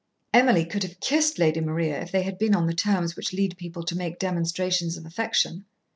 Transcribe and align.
Emily 0.33 0.65
could 0.65 0.81
have 0.81 0.99
kissed 0.99 1.37
Lady 1.37 1.59
Maria 1.61 2.01
if 2.01 2.11
they 2.11 2.23
had 2.23 2.39
been 2.39 2.55
on 2.55 2.65
the 2.65 2.73
terms 2.73 3.15
which 3.15 3.33
lead 3.33 3.55
people 3.55 3.83
to 3.83 3.95
make 3.95 4.17
demonstrations 4.17 4.97
of 4.97 5.05
affection. 5.05 5.65